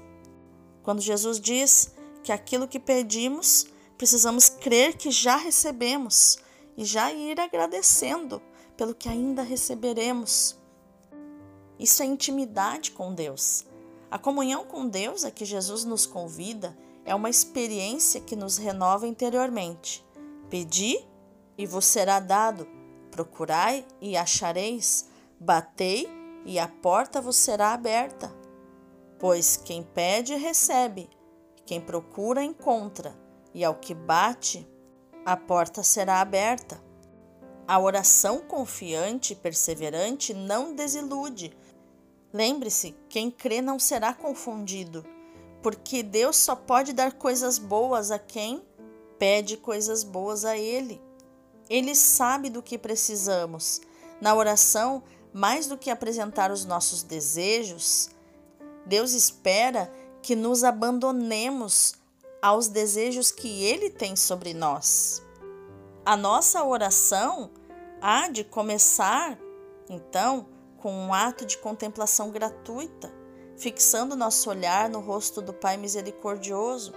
quando 0.83 0.99
Jesus 0.99 1.39
diz 1.39 1.93
que 2.21 2.33
aquilo 2.33 2.67
que 2.67 2.77
pedimos 2.77 3.67
precisamos 3.97 4.49
crer 4.49 4.97
que 4.97 5.11
já 5.11 5.37
recebemos 5.37 6.39
e 6.75 6.83
já 6.83 7.13
ir 7.13 7.39
agradecendo 7.39 8.41
pelo 8.75 8.93
que 8.93 9.07
ainda 9.07 9.43
receberemos. 9.43 10.57
Isso 11.79 12.03
é 12.03 12.05
intimidade 12.05 12.91
com 12.91 13.13
Deus. 13.13 13.65
A 14.11 14.19
comunhão 14.19 14.65
com 14.65 14.85
Deus 14.85 15.23
a 15.23 15.31
que 15.31 15.45
Jesus 15.45 15.85
nos 15.85 16.05
convida 16.05 16.77
é 17.09 17.15
uma 17.15 17.27
experiência 17.27 18.21
que 18.21 18.35
nos 18.35 18.57
renova 18.57 19.07
interiormente. 19.07 20.05
Pedi 20.47 21.03
e 21.57 21.65
vos 21.65 21.85
será 21.85 22.19
dado, 22.19 22.67
procurai 23.09 23.83
e 23.99 24.15
achareis, 24.15 25.09
batei 25.39 26.07
e 26.45 26.59
a 26.59 26.67
porta 26.67 27.19
vos 27.19 27.35
será 27.35 27.73
aberta. 27.73 28.31
Pois 29.17 29.57
quem 29.57 29.81
pede, 29.81 30.35
recebe, 30.35 31.09
quem 31.65 31.81
procura, 31.81 32.43
encontra, 32.43 33.19
e 33.55 33.65
ao 33.65 33.73
que 33.73 33.95
bate, 33.95 34.69
a 35.25 35.35
porta 35.35 35.81
será 35.81 36.21
aberta. 36.21 36.79
A 37.67 37.79
oração 37.79 38.37
confiante 38.37 39.33
e 39.33 39.35
perseverante 39.35 40.31
não 40.31 40.75
desilude. 40.75 41.57
Lembre-se: 42.31 42.95
quem 43.09 43.31
crê 43.31 43.63
não 43.63 43.79
será 43.79 44.13
confundido, 44.13 45.03
porque 45.61 46.01
Deus 46.03 46.37
só 46.37 46.55
pode 46.55 46.93
dar 46.93 47.13
coisas 47.13 47.57
boas 47.57 48.11
a 48.11 48.19
quem 48.19 48.63
pede 49.19 49.57
coisas 49.57 50.03
boas 50.03 50.45
a 50.45 50.57
Ele. 50.57 51.01
Ele 51.69 51.93
sabe 51.93 52.49
do 52.49 52.63
que 52.63 52.77
precisamos. 52.77 53.81
Na 54.21 54.33
oração, 54.33 55.03
mais 55.33 55.67
do 55.67 55.77
que 55.77 55.91
apresentar 55.91 56.51
os 56.51 56.65
nossos 56.65 57.03
desejos, 57.03 58.09
Deus 58.85 59.11
espera 59.13 59.91
que 60.21 60.35
nos 60.35 60.63
abandonemos 60.63 61.93
aos 62.41 62.67
desejos 62.67 63.29
que 63.29 63.63
Ele 63.63 63.89
tem 63.89 64.15
sobre 64.15 64.53
nós. 64.53 65.21
A 66.05 66.17
nossa 66.17 66.63
oração 66.63 67.51
há 68.01 68.29
de 68.29 68.43
começar, 68.43 69.37
então, 69.89 70.47
com 70.77 70.91
um 70.91 71.13
ato 71.13 71.45
de 71.45 71.57
contemplação 71.57 72.31
gratuita, 72.31 73.13
fixando 73.59 74.15
nosso 74.15 74.49
olhar 74.49 74.89
no 74.89 75.01
rosto 75.01 75.41
do 75.41 75.53
Pai 75.53 75.75
misericordioso. 75.75 76.93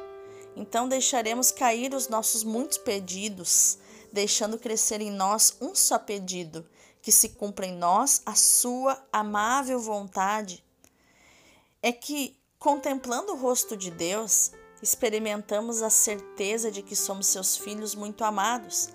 Então 0.54 0.88
deixaremos 0.88 1.50
cair 1.50 1.92
os 1.92 2.08
nossos 2.08 2.44
muitos 2.44 2.78
pedidos, 2.78 3.78
deixando 4.12 4.58
crescer 4.58 5.00
em 5.00 5.10
nós 5.10 5.56
um 5.60 5.74
só 5.74 5.98
pedido, 5.98 6.64
que 7.00 7.10
se 7.10 7.30
cumpra 7.30 7.66
em 7.66 7.76
nós 7.76 8.22
a 8.24 8.34
sua 8.34 9.02
amável 9.12 9.80
vontade. 9.80 10.64
É 11.82 11.90
que, 11.90 12.38
contemplando 12.60 13.32
o 13.32 13.36
rosto 13.36 13.76
de 13.76 13.90
Deus, 13.90 14.52
experimentamos 14.80 15.82
a 15.82 15.90
certeza 15.90 16.70
de 16.70 16.80
que 16.80 16.94
somos 16.94 17.26
seus 17.26 17.56
filhos 17.56 17.94
muito 17.96 18.22
amados 18.22 18.88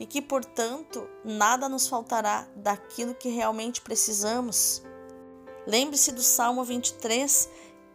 e 0.00 0.06
que, 0.06 0.20
portanto, 0.20 1.08
nada 1.24 1.68
nos 1.68 1.86
faltará 1.86 2.48
daquilo 2.56 3.14
que 3.14 3.28
realmente 3.28 3.80
precisamos. 3.80 4.82
Lembre-se 5.66 6.12
do 6.12 6.22
Salmo 6.22 6.64
23, 6.64 7.48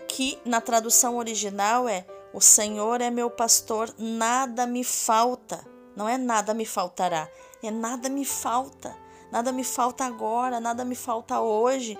que 0.07 0.39
na 0.45 0.61
tradução 0.61 1.17
original 1.17 1.87
é: 1.87 2.05
O 2.33 2.41
Senhor 2.41 3.01
é 3.01 3.09
meu 3.09 3.29
pastor, 3.29 3.93
nada 3.97 4.65
me 4.65 4.83
falta. 4.83 5.65
Não 5.95 6.07
é 6.07 6.17
nada 6.17 6.53
me 6.53 6.65
faltará, 6.65 7.29
é 7.63 7.71
nada 7.71 8.07
me 8.07 8.25
falta. 8.25 8.95
Nada 9.31 9.51
me 9.51 9.63
falta 9.63 10.05
agora, 10.05 10.59
nada 10.59 10.85
me 10.85 10.95
falta 10.95 11.41
hoje. 11.41 11.97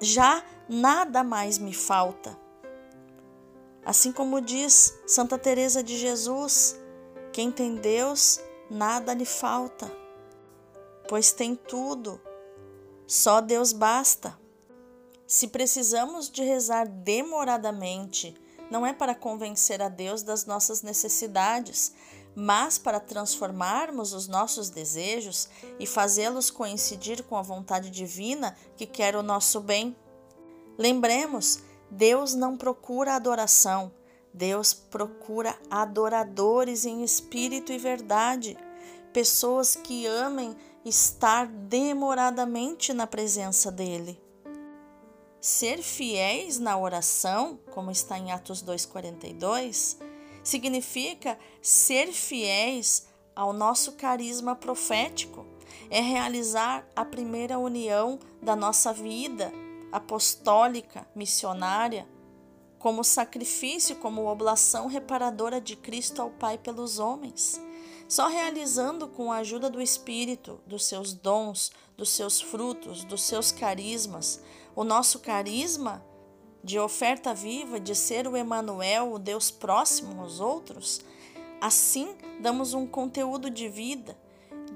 Já 0.00 0.44
nada 0.68 1.24
mais 1.24 1.58
me 1.58 1.72
falta. 1.72 2.38
Assim 3.84 4.12
como 4.12 4.40
diz 4.40 4.96
Santa 5.06 5.36
Teresa 5.36 5.82
de 5.82 5.98
Jesus, 5.98 6.78
quem 7.32 7.50
tem 7.50 7.74
Deus 7.74 8.40
nada 8.70 9.12
lhe 9.12 9.26
falta, 9.26 9.90
pois 11.08 11.32
tem 11.32 11.54
tudo, 11.54 12.20
só 13.06 13.40
Deus 13.40 13.72
basta. 13.72 14.38
Se 15.32 15.48
precisamos 15.48 16.28
de 16.28 16.44
rezar 16.44 16.86
demoradamente, 16.86 18.34
não 18.70 18.86
é 18.86 18.92
para 18.92 19.14
convencer 19.14 19.80
a 19.80 19.88
Deus 19.88 20.22
das 20.22 20.44
nossas 20.44 20.82
necessidades, 20.82 21.94
mas 22.34 22.76
para 22.76 23.00
transformarmos 23.00 24.12
os 24.12 24.28
nossos 24.28 24.68
desejos 24.68 25.48
e 25.80 25.86
fazê-los 25.86 26.50
coincidir 26.50 27.22
com 27.22 27.34
a 27.34 27.40
vontade 27.40 27.88
divina 27.88 28.54
que 28.76 28.84
quer 28.84 29.16
o 29.16 29.22
nosso 29.22 29.58
bem. 29.58 29.96
Lembremos, 30.76 31.60
Deus 31.90 32.34
não 32.34 32.54
procura 32.54 33.14
adoração, 33.14 33.90
Deus 34.34 34.74
procura 34.74 35.58
adoradores 35.70 36.84
em 36.84 37.02
espírito 37.02 37.72
e 37.72 37.78
verdade, 37.78 38.54
pessoas 39.14 39.74
que 39.76 40.04
amem 40.04 40.54
estar 40.84 41.46
demoradamente 41.46 42.92
na 42.92 43.06
presença 43.06 43.72
dele. 43.72 44.21
Ser 45.42 45.82
fiéis 45.82 46.60
na 46.60 46.78
oração, 46.78 47.58
como 47.72 47.90
está 47.90 48.16
em 48.16 48.30
Atos 48.30 48.62
2:42, 48.62 49.98
significa 50.40 51.36
ser 51.60 52.12
fiéis 52.12 53.08
ao 53.34 53.52
nosso 53.52 53.94
carisma 53.94 54.54
profético. 54.54 55.44
É 55.90 56.00
realizar 56.00 56.86
a 56.94 57.04
primeira 57.04 57.58
união 57.58 58.20
da 58.40 58.54
nossa 58.54 58.92
vida 58.92 59.52
apostólica, 59.90 61.08
missionária, 61.12 62.06
como 62.78 63.02
sacrifício, 63.02 63.96
como 63.96 64.28
oblação 64.28 64.86
reparadora 64.86 65.60
de 65.60 65.74
Cristo 65.74 66.22
ao 66.22 66.30
Pai 66.30 66.56
pelos 66.56 67.00
homens. 67.00 67.60
Só 68.08 68.28
realizando 68.28 69.08
com 69.08 69.32
a 69.32 69.38
ajuda 69.38 69.68
do 69.68 69.82
Espírito, 69.82 70.60
dos 70.68 70.84
seus 70.84 71.12
dons, 71.12 71.72
dos 71.96 72.10
seus 72.10 72.40
frutos, 72.40 73.02
dos 73.04 73.22
seus 73.22 73.50
carismas, 73.50 74.40
o 74.74 74.84
nosso 74.84 75.20
carisma 75.20 76.04
de 76.62 76.78
oferta 76.78 77.34
viva, 77.34 77.80
de 77.80 77.94
ser 77.94 78.26
o 78.26 78.36
Emanuel, 78.36 79.12
o 79.12 79.18
Deus 79.18 79.50
próximo 79.50 80.22
aos 80.22 80.40
outros, 80.40 81.00
assim 81.60 82.16
damos 82.40 82.72
um 82.74 82.86
conteúdo 82.86 83.50
de 83.50 83.68
vida, 83.68 84.16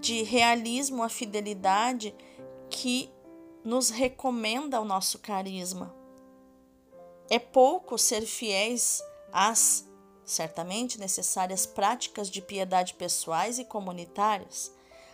de 0.00 0.22
realismo 0.22 1.02
à 1.02 1.08
fidelidade 1.08 2.14
que 2.68 3.10
nos 3.64 3.90
recomenda 3.90 4.80
o 4.80 4.84
nosso 4.84 5.18
carisma. 5.18 5.94
É 7.28 7.38
pouco 7.38 7.98
ser 7.98 8.22
fiéis 8.22 9.02
às 9.32 9.86
certamente 10.24 10.98
necessárias 10.98 11.64
práticas 11.64 12.28
de 12.28 12.42
piedade 12.42 12.94
pessoais 12.94 13.58
e 13.60 13.64
comunitárias. 13.64 14.72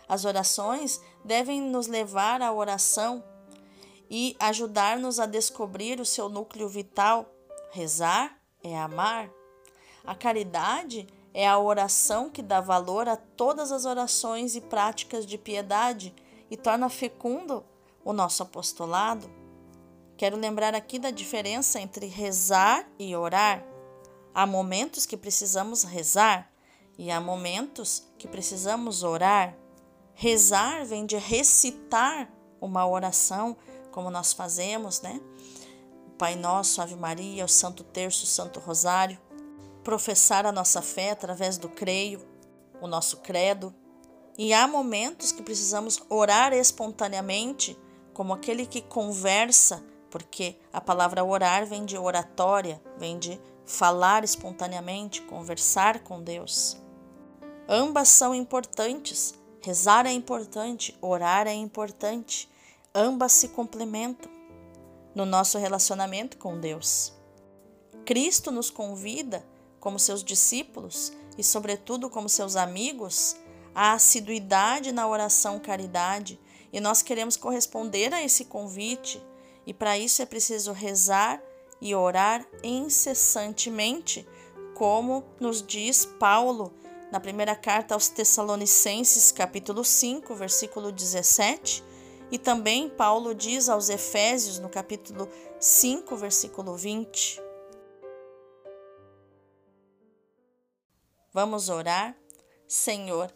As 0.08 0.24
orações 0.24 1.00
devem 1.24 1.60
nos 1.60 1.86
levar 1.86 2.40
à 2.40 2.52
oração 2.52 3.22
e 4.14 4.37
ajudar-nos 4.38 5.19
a 5.19 5.25
descobrir 5.25 5.99
o 5.99 6.04
seu 6.04 6.28
núcleo 6.28 6.69
vital. 6.69 7.35
Rezar 7.71 8.38
é 8.62 8.78
amar. 8.78 9.31
A 10.04 10.14
caridade 10.14 11.09
é 11.33 11.49
a 11.49 11.59
oração 11.59 12.28
que 12.28 12.42
dá 12.42 12.61
valor 12.61 13.09
a 13.09 13.16
todas 13.16 13.73
as 13.73 13.87
orações 13.87 14.54
e 14.54 14.61
práticas 14.61 15.25
de 15.25 15.38
piedade 15.38 16.14
e 16.50 16.59
torna 16.59 16.90
fecundo 16.90 17.64
o 18.04 18.12
nosso 18.12 18.42
apostolado. 18.42 19.31
Quero 20.19 20.37
lembrar 20.37 20.75
aqui 20.75 20.99
da 20.99 21.11
diferença 21.11 21.81
entre 21.81 22.04
rezar 22.04 22.87
e 22.99 23.16
orar. 23.16 23.64
Há 24.35 24.45
momentos 24.45 25.07
que 25.07 25.16
precisamos 25.16 25.85
rezar 25.85 26.52
e 26.99 27.11
há 27.11 27.19
momentos 27.19 28.07
que 28.19 28.28
precisamos 28.28 29.02
orar. 29.02 29.57
Rezar 30.12 30.85
vem 30.85 31.07
de 31.07 31.16
recitar 31.16 32.31
uma 32.61 32.87
oração 32.87 33.57
como 33.92 34.11
nós 34.11 34.32
fazemos, 34.32 35.00
né? 35.00 35.20
O 36.08 36.11
Pai 36.12 36.34
Nosso, 36.34 36.82
Ave 36.82 36.96
Maria, 36.96 37.44
o 37.44 37.49
Santo 37.49 37.84
Terço, 37.84 38.25
o 38.25 38.26
Santo 38.26 38.58
Rosário, 38.58 39.18
professar 39.84 40.44
a 40.46 40.50
nossa 40.50 40.82
fé 40.82 41.11
através 41.11 41.56
do 41.58 41.68
creio, 41.68 42.20
o 42.80 42.88
nosso 42.88 43.18
credo. 43.18 43.72
E 44.37 44.52
há 44.52 44.66
momentos 44.66 45.30
que 45.30 45.42
precisamos 45.42 46.02
orar 46.08 46.52
espontaneamente, 46.52 47.78
como 48.12 48.32
aquele 48.32 48.66
que 48.66 48.80
conversa, 48.80 49.84
porque 50.11 50.58
a 50.72 50.80
palavra 50.80 51.25
orar 51.25 51.66
vem 51.66 51.84
de 51.84 51.96
oratória, 51.96 52.82
vem 52.99 53.18
de 53.18 53.40
falar 53.64 54.25
espontaneamente, 54.25 55.22
conversar 55.22 56.00
com 56.00 56.22
Deus. 56.22 56.76
Ambas 57.68 58.08
são 58.08 58.34
importantes. 58.34 59.34
Rezar 59.61 60.06
é 60.06 60.12
importante, 60.12 60.96
orar 61.00 61.46
é 61.46 61.54
importante. 61.54 62.50
Ambas 62.94 63.32
se 63.32 63.49
complementam 63.49 64.30
no 65.14 65.25
nosso 65.25 65.56
relacionamento 65.56 66.37
com 66.37 66.61
Deus. 66.61 67.14
Cristo 68.04 68.50
nos 68.50 68.68
convida, 68.68 69.46
como 69.80 69.99
seus 69.99 70.22
discípulos 70.22 71.11
e, 71.38 71.42
sobretudo, 71.42 72.11
como 72.11 72.28
seus 72.28 72.54
amigos, 72.54 73.37
à 73.75 73.94
assiduidade 73.94 74.92
na 74.92 75.08
oração 75.08 75.58
caridade, 75.58 76.38
e 76.70 76.80
nós 76.80 77.00
queremos 77.00 77.34
corresponder 77.34 78.12
a 78.12 78.22
esse 78.22 78.44
convite, 78.44 79.22
e 79.66 79.72
para 79.72 79.96
isso 79.96 80.20
é 80.20 80.26
preciso 80.26 80.72
rezar 80.72 81.42
e 81.80 81.94
orar 81.94 82.46
incessantemente, 82.62 84.28
como 84.75 85.25
nos 85.40 85.66
diz 85.66 86.04
Paulo 86.04 86.75
na 87.11 87.18
primeira 87.18 87.56
carta 87.56 87.94
aos 87.94 88.08
Tessalonicenses, 88.08 89.32
capítulo 89.32 89.82
5, 89.82 90.34
versículo 90.34 90.92
17 90.92 91.91
e 92.32 92.38
também 92.38 92.88
Paulo 92.88 93.34
diz 93.34 93.68
aos 93.68 93.90
Efésios, 93.90 94.58
no 94.58 94.70
capítulo 94.70 95.28
5, 95.60 96.16
versículo 96.16 96.74
20. 96.74 97.38
Vamos 101.30 101.68
orar? 101.68 102.16
Senhor, 102.66 103.30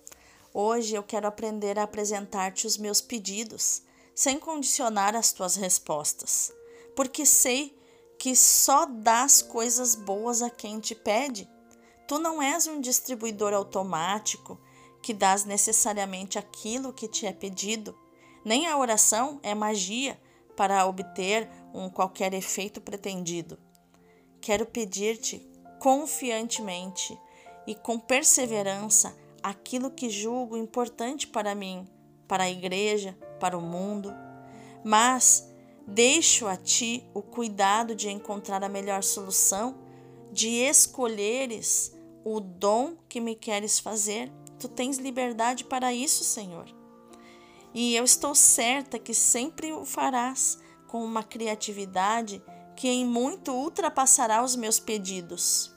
hoje 0.53 0.95
eu 0.95 1.03
quero 1.03 1.29
aprender 1.29 1.79
a 1.79 1.83
apresentar-te 1.83 2.67
os 2.67 2.79
meus 2.79 3.03
pedidos, 3.03 3.83
sem 4.15 4.39
condicionar 4.39 5.15
as 5.15 5.31
tuas 5.31 5.57
respostas, 5.57 6.51
porque 6.97 7.27
sei 7.27 7.79
que 8.19 8.35
só 8.35 8.87
dás 8.87 9.43
coisas 9.43 9.95
boas 9.95 10.41
a 10.41 10.49
quem 10.49 10.81
te 10.81 10.95
pede. 10.95 11.47
Tu 12.09 12.19
não 12.19 12.43
és 12.43 12.67
um 12.67 12.81
distribuidor 12.81 13.53
automático 13.53 14.59
que 15.03 15.13
dás 15.13 15.45
necessariamente 15.45 16.39
aquilo 16.39 16.95
que 16.95 17.07
te 17.07 17.27
é 17.27 17.33
pedido 17.35 17.95
nem 18.47 18.69
a 18.69 18.79
oração 18.79 19.41
é 19.43 19.57
magia 19.57 20.17
para 20.57 20.87
obter 20.87 21.51
um 21.75 21.91
qualquer 21.91 22.33
efeito 22.33 22.81
pretendido. 22.81 23.59
Quero 24.41 24.65
pedir-te 24.65 25.45
confiantemente 25.81 27.19
e 27.67 27.75
com 27.75 27.99
perseverança 27.99 29.19
aquilo 29.43 29.91
que 29.91 30.09
julgo 30.09 30.57
importante 30.57 31.27
para 31.27 31.57
mim, 31.57 31.89
para 32.29 32.45
a 32.45 32.51
igreja, 32.51 33.19
para 33.41 33.59
o 33.59 33.61
mundo, 33.61 34.15
mas 34.85 35.53
deixo 35.85 36.47
a 36.47 36.57
ti 36.57 37.05
o 37.13 37.23
cuidado 37.23 37.97
de 37.97 38.09
encontrar 38.09 38.63
a 38.63 38.69
melhor 38.69 39.03
solução, 39.03 39.77
de 40.31 40.51
escolheres 40.51 41.93
o 42.25 42.39
dom 42.39 42.95
que 43.09 43.21
me 43.21 43.35
queres 43.35 43.81
fazer. 43.81 44.31
Tu 44.57 44.69
tens 44.69 44.99
liberdade 44.99 45.65
para 45.65 45.93
isso, 45.93 46.23
Senhor. 46.23 46.86
E 47.79 47.95
eu 47.95 48.05
estou 48.05 48.35
certa 48.35 48.99
que 48.99 49.13
sempre 49.13 49.71
o 49.71 49.85
farás 49.85 50.59
com 50.87 51.05
uma 51.05 51.23
criatividade 51.23 52.43
que 52.75 52.89
em 52.89 53.05
muito 53.05 53.53
ultrapassará 53.53 54.43
os 54.43 54.57
meus 54.57 54.81
pedidos. 54.81 55.71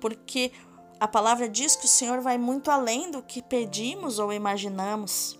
Porque 0.00 0.50
a 0.98 1.06
palavra 1.06 1.48
diz 1.48 1.76
que 1.76 1.84
o 1.84 1.88
Senhor 1.88 2.20
vai 2.20 2.36
muito 2.36 2.68
além 2.68 3.12
do 3.12 3.22
que 3.22 3.40
pedimos 3.40 4.18
ou 4.18 4.32
imaginamos. 4.32 5.38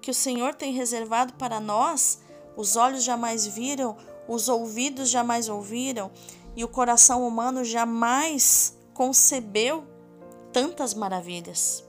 Que 0.00 0.12
o 0.12 0.14
Senhor 0.14 0.54
tem 0.54 0.72
reservado 0.72 1.34
para 1.34 1.58
nós, 1.58 2.20
os 2.56 2.76
olhos 2.76 3.02
jamais 3.02 3.44
viram, 3.44 3.96
os 4.28 4.48
ouvidos 4.48 5.10
jamais 5.10 5.48
ouviram 5.48 6.12
e 6.54 6.62
o 6.62 6.68
coração 6.68 7.26
humano 7.26 7.64
jamais 7.64 8.78
concebeu 8.94 9.84
tantas 10.52 10.94
maravilhas. 10.94 11.82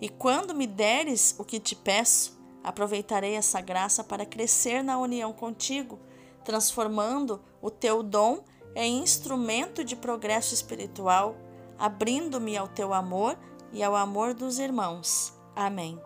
E 0.00 0.08
quando 0.08 0.54
me 0.54 0.66
deres 0.66 1.34
o 1.38 1.44
que 1.44 1.58
te 1.58 1.74
peço, 1.74 2.38
aproveitarei 2.62 3.34
essa 3.34 3.60
graça 3.60 4.04
para 4.04 4.26
crescer 4.26 4.82
na 4.82 4.98
união 4.98 5.32
contigo, 5.32 5.98
transformando 6.44 7.40
o 7.62 7.70
teu 7.70 8.02
dom 8.02 8.42
em 8.74 8.98
instrumento 8.98 9.82
de 9.82 9.96
progresso 9.96 10.52
espiritual, 10.52 11.36
abrindo-me 11.78 12.56
ao 12.56 12.68
teu 12.68 12.92
amor 12.92 13.38
e 13.72 13.82
ao 13.82 13.96
amor 13.96 14.34
dos 14.34 14.58
irmãos. 14.58 15.32
Amém. 15.54 15.98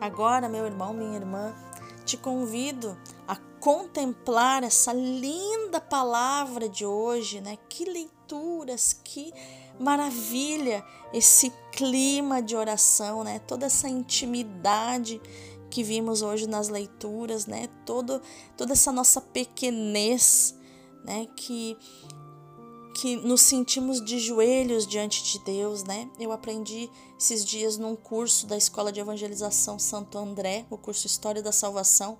Agora, 0.00 0.48
meu 0.48 0.64
irmão, 0.64 0.94
minha 0.94 1.16
irmã, 1.16 1.54
te 2.04 2.16
convido 2.16 2.96
a 3.26 3.36
contemplar 3.60 4.62
essa 4.62 4.92
linda 4.92 5.80
palavra 5.80 6.68
de 6.68 6.86
hoje, 6.86 7.40
né? 7.40 7.58
Que 7.68 7.84
que 9.04 9.32
maravilha 9.78 10.84
esse 11.12 11.52
clima 11.72 12.42
de 12.42 12.56
oração, 12.56 13.22
né? 13.22 13.38
Toda 13.40 13.66
essa 13.66 13.88
intimidade 13.88 15.20
que 15.70 15.82
vimos 15.82 16.22
hoje 16.22 16.46
nas 16.46 16.68
leituras, 16.68 17.46
né? 17.46 17.68
Todo, 17.84 18.20
toda 18.56 18.72
essa 18.72 18.90
nossa 18.90 19.20
pequenez, 19.20 20.54
né? 21.04 21.26
Que 21.36 21.76
que 23.00 23.14
nos 23.14 23.42
sentimos 23.42 24.04
de 24.04 24.18
joelhos 24.18 24.84
diante 24.84 25.22
de 25.22 25.38
Deus, 25.44 25.84
né? 25.84 26.10
Eu 26.18 26.32
aprendi 26.32 26.90
esses 27.16 27.44
dias 27.44 27.76
num 27.76 27.94
curso 27.94 28.44
da 28.44 28.56
Escola 28.56 28.90
de 28.90 28.98
Evangelização 28.98 29.78
Santo 29.78 30.18
André, 30.18 30.66
o 30.68 30.76
curso 30.76 31.06
História 31.06 31.40
da 31.40 31.52
Salvação. 31.52 32.18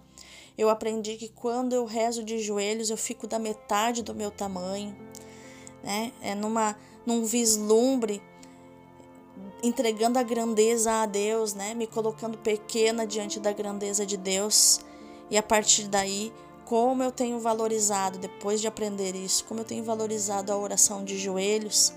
Eu 0.56 0.68
aprendi 0.68 1.16
que 1.16 1.28
quando 1.28 1.72
eu 1.72 1.84
rezo 1.84 2.22
de 2.22 2.38
joelhos, 2.38 2.90
eu 2.90 2.96
fico 2.96 3.26
da 3.26 3.40
metade 3.40 4.04
do 4.04 4.14
meu 4.14 4.30
tamanho, 4.30 4.96
né? 5.82 6.12
É 6.20 6.34
numa 6.34 6.76
num 7.06 7.24
vislumbre, 7.24 8.20
entregando 9.62 10.18
a 10.18 10.22
grandeza 10.22 10.92
a 10.92 11.06
Deus, 11.06 11.54
né? 11.54 11.74
Me 11.74 11.86
colocando 11.86 12.36
pequena 12.36 13.06
diante 13.06 13.40
da 13.40 13.52
grandeza 13.52 14.04
de 14.04 14.16
Deus. 14.16 14.80
E 15.30 15.36
a 15.36 15.42
partir 15.42 15.88
daí, 15.88 16.32
como 16.64 17.02
eu 17.02 17.10
tenho 17.10 17.40
valorizado, 17.40 18.18
depois 18.18 18.60
de 18.60 18.66
aprender 18.66 19.14
isso, 19.14 19.44
como 19.44 19.60
eu 19.60 19.64
tenho 19.64 19.82
valorizado 19.82 20.52
a 20.52 20.56
oração 20.56 21.02
de 21.02 21.18
joelhos, 21.18 21.94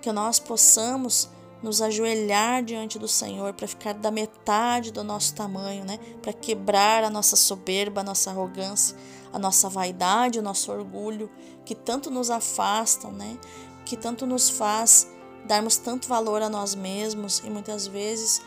que 0.00 0.12
nós 0.12 0.38
possamos 0.38 1.28
nos 1.62 1.80
ajoelhar 1.80 2.62
diante 2.62 2.98
do 2.98 3.06
Senhor 3.06 3.52
para 3.52 3.68
ficar 3.68 3.94
da 3.94 4.10
metade 4.10 4.90
do 4.90 5.04
nosso 5.04 5.34
tamanho, 5.34 5.84
né? 5.84 5.98
Para 6.20 6.32
quebrar 6.32 7.04
a 7.04 7.10
nossa 7.10 7.36
soberba, 7.36 8.00
a 8.00 8.04
nossa 8.04 8.30
arrogância, 8.30 8.96
a 9.32 9.38
nossa 9.38 9.68
vaidade, 9.68 10.38
o 10.38 10.42
nosso 10.42 10.72
orgulho, 10.72 11.30
que 11.64 11.74
tanto 11.74 12.10
nos 12.10 12.30
afastam, 12.30 13.12
né? 13.12 13.38
que 13.84 13.96
tanto 13.96 14.26
nos 14.26 14.50
faz 14.50 15.08
darmos 15.44 15.76
tanto 15.76 16.08
valor 16.08 16.40
a 16.40 16.48
nós 16.48 16.74
mesmos 16.74 17.40
e 17.40 17.50
muitas 17.50 17.86
vezes 17.86 18.40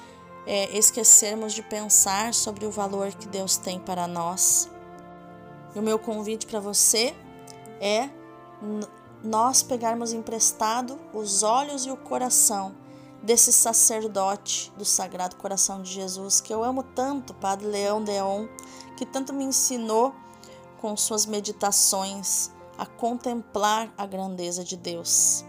é, 0.47 0.75
esquecermos 0.77 1.53
de 1.53 1.61
pensar 1.61 2.33
sobre 2.33 2.65
o 2.65 2.71
valor 2.71 3.13
que 3.13 3.27
Deus 3.27 3.57
tem 3.57 3.79
para 3.79 4.07
nós. 4.07 4.69
E 5.75 5.79
o 5.79 5.81
meu 5.81 5.99
convite 5.99 6.45
para 6.45 6.59
você 6.59 7.13
é 7.81 8.09
nós 9.21 9.61
pegarmos 9.61 10.13
emprestado 10.13 10.97
os 11.13 11.43
olhos 11.43 11.85
e 11.85 11.91
o 11.91 11.97
coração 11.97 12.75
desse 13.25 13.51
sacerdote 13.51 14.71
do 14.77 14.85
Sagrado 14.85 15.35
Coração 15.35 15.81
de 15.81 15.91
Jesus, 15.91 16.39
que 16.39 16.53
eu 16.53 16.63
amo 16.63 16.83
tanto, 16.83 17.33
Padre 17.33 17.65
Leão 17.65 18.03
Deon, 18.03 18.45
que 18.95 19.05
tanto 19.05 19.33
me 19.33 19.43
ensinou 19.43 20.13
com 20.79 20.95
suas 20.95 21.25
meditações 21.25 22.51
a 22.77 22.85
contemplar 22.85 23.91
a 23.97 24.05
grandeza 24.05 24.63
de 24.63 24.77
Deus. 24.77 25.43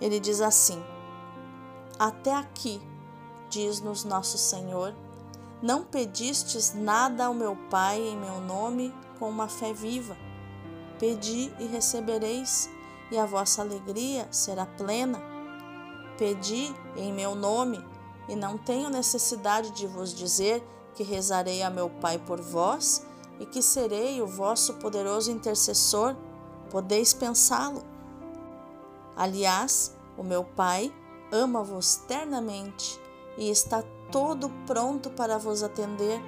Ele 0.00 0.20
diz 0.20 0.42
assim: 0.42 0.82
Até 1.98 2.34
aqui, 2.34 2.80
diz-nos 3.48 4.04
nosso 4.04 4.36
Senhor, 4.36 4.94
não 5.62 5.82
pedistes 5.84 6.74
nada 6.74 7.24
ao 7.24 7.34
meu 7.34 7.56
Pai 7.70 8.00
em 8.00 8.16
meu 8.18 8.38
nome 8.40 8.94
com 9.18 9.30
uma 9.30 9.48
fé 9.48 9.72
viva. 9.72 10.16
Pedi 10.98 11.52
e 11.58 11.66
recebereis, 11.66 12.68
e 13.10 13.16
a 13.16 13.24
vossa 13.24 13.62
alegria 13.62 14.28
será 14.30 14.66
plena. 14.66 15.37
Pedi 16.18 16.74
em 16.96 17.12
meu 17.12 17.34
nome, 17.34 17.82
e 18.28 18.36
não 18.36 18.58
tenho 18.58 18.90
necessidade 18.90 19.70
de 19.70 19.86
vos 19.86 20.12
dizer 20.12 20.62
que 20.94 21.02
rezarei 21.02 21.62
a 21.62 21.70
meu 21.70 21.88
Pai 21.88 22.18
por 22.18 22.40
vós 22.40 23.06
e 23.40 23.46
que 23.46 23.62
serei 23.62 24.20
o 24.20 24.26
vosso 24.26 24.74
poderoso 24.74 25.30
intercessor. 25.30 26.14
Podeis 26.70 27.14
pensá-lo. 27.14 27.82
Aliás, 29.16 29.96
o 30.16 30.22
meu 30.22 30.44
Pai 30.44 30.92
ama-vos 31.32 31.96
ternamente 32.06 33.00
e 33.38 33.48
está 33.48 33.82
todo 34.10 34.50
pronto 34.66 35.10
para 35.10 35.38
vos 35.38 35.62
atender, 35.62 36.20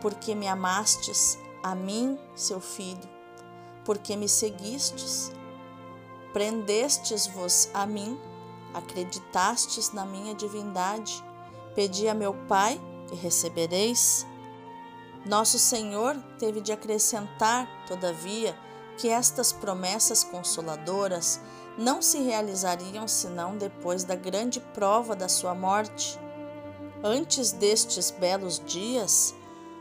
porque 0.00 0.34
me 0.34 0.46
amastes, 0.46 1.38
a 1.62 1.74
mim, 1.74 2.18
seu 2.34 2.60
filho, 2.60 3.08
porque 3.84 4.16
me 4.16 4.28
seguistes, 4.28 5.32
prendestes-vos 6.32 7.70
a 7.72 7.86
mim, 7.86 8.20
acreditastes 8.74 9.92
na 9.92 10.04
minha 10.04 10.34
divindade, 10.34 11.24
pedi 11.74 12.08
a 12.08 12.14
meu 12.14 12.34
Pai 12.48 12.80
e 13.12 13.14
recebereis. 13.14 14.26
Nosso 15.24 15.58
Senhor 15.58 16.16
teve 16.38 16.60
de 16.60 16.72
acrescentar, 16.72 17.68
todavia, 17.86 18.58
que 18.98 19.08
estas 19.08 19.52
promessas 19.52 20.22
consoladoras 20.22 21.40
não 21.76 22.02
se 22.02 22.18
realizariam 22.18 23.08
senão 23.08 23.56
depois 23.56 24.04
da 24.04 24.14
grande 24.14 24.60
prova 24.60 25.16
da 25.16 25.28
sua 25.28 25.54
morte. 25.54 26.18
Antes 27.02 27.52
destes 27.52 28.10
belos 28.10 28.60
dias, 28.64 29.34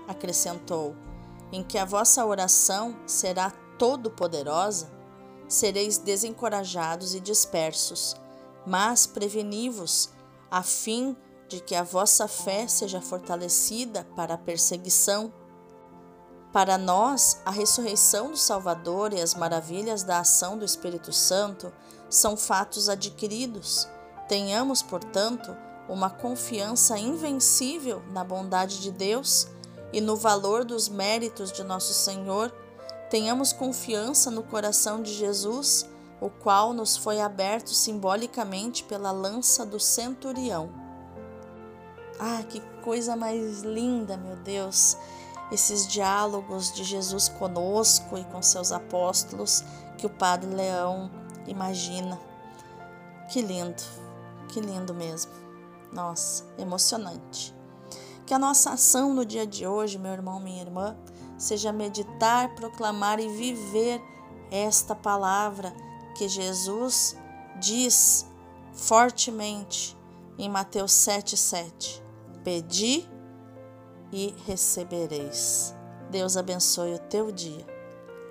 acrescentou, 0.07 0.95
em 1.51 1.63
que 1.63 1.77
a 1.77 1.85
vossa 1.85 2.25
oração 2.25 2.95
será 3.05 3.51
todo-poderosa, 3.77 4.91
sereis 5.47 5.97
desencorajados 5.97 7.13
e 7.13 7.19
dispersos, 7.19 8.15
mas 8.65 9.05
preveni-vos, 9.05 10.09
a 10.49 10.63
fim 10.63 11.15
de 11.47 11.59
que 11.59 11.75
a 11.75 11.83
vossa 11.83 12.27
fé 12.27 12.67
seja 12.67 13.01
fortalecida 13.01 14.07
para 14.15 14.35
a 14.35 14.37
perseguição. 14.37 15.31
Para 16.51 16.77
nós, 16.77 17.41
a 17.45 17.51
ressurreição 17.51 18.31
do 18.31 18.37
Salvador 18.37 19.13
e 19.13 19.21
as 19.21 19.33
maravilhas 19.33 20.03
da 20.03 20.19
ação 20.19 20.57
do 20.57 20.65
Espírito 20.65 21.11
Santo 21.11 21.73
são 22.09 22.37
fatos 22.37 22.89
adquiridos. 22.89 23.87
Tenhamos, 24.27 24.81
portanto, 24.81 25.55
uma 25.89 26.09
confiança 26.09 26.97
invencível 26.97 28.01
na 28.11 28.23
bondade 28.23 28.79
de 28.81 28.91
Deus 28.91 29.47
e 29.91 29.99
no 29.99 30.15
valor 30.15 30.63
dos 30.63 30.87
méritos 30.87 31.51
de 31.51 31.63
nosso 31.63 31.93
Senhor. 31.93 32.53
Tenhamos 33.09 33.51
confiança 33.51 34.31
no 34.31 34.43
coração 34.43 35.01
de 35.01 35.13
Jesus, 35.13 35.87
o 36.23 36.29
qual 36.29 36.71
nos 36.71 36.95
foi 36.95 37.19
aberto 37.19 37.71
simbolicamente 37.71 38.85
pela 38.85 39.11
lança 39.11 39.65
do 39.65 39.77
centurião. 39.77 40.69
Ah, 42.17 42.41
que 42.47 42.61
coisa 42.81 43.13
mais 43.13 43.61
linda, 43.63 44.15
meu 44.15 44.37
Deus! 44.37 44.95
Esses 45.51 45.85
diálogos 45.85 46.71
de 46.71 46.85
Jesus 46.85 47.27
conosco 47.27 48.17
e 48.17 48.23
com 48.23 48.41
seus 48.41 48.71
apóstolos 48.71 49.65
que 49.97 50.05
o 50.05 50.09
Padre 50.09 50.49
Leão 50.49 51.11
imagina. 51.45 52.17
Que 53.29 53.41
lindo, 53.41 53.83
que 54.47 54.61
lindo 54.61 54.93
mesmo. 54.93 55.33
Nossa, 55.91 56.45
emocionante. 56.57 57.53
Que 58.25 58.33
a 58.33 58.39
nossa 58.39 58.71
ação 58.71 59.13
no 59.13 59.25
dia 59.25 59.45
de 59.45 59.67
hoje, 59.67 59.97
meu 59.97 60.13
irmão, 60.13 60.39
minha 60.39 60.61
irmã, 60.61 60.95
seja 61.37 61.73
meditar, 61.73 62.55
proclamar 62.55 63.19
e 63.19 63.27
viver 63.27 64.01
esta 64.49 64.95
palavra 64.95 65.73
que 66.13 66.27
Jesus 66.27 67.15
diz 67.59 68.25
fortemente 68.73 69.97
em 70.37 70.49
Mateus 70.49 70.91
7,7: 70.91 72.01
Pedi 72.43 73.09
e 74.11 74.33
recebereis. 74.45 75.75
Deus 76.09 76.37
abençoe 76.37 76.93
o 76.93 76.99
teu 76.99 77.31
dia. 77.31 77.65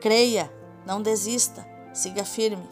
Creia, 0.01 0.53
não 0.87 1.03
desista, 1.03 1.67
siga 1.93 2.25
firme. 2.25 2.69